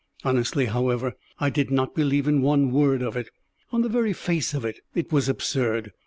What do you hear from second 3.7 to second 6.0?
On the very face of it, it was absurd.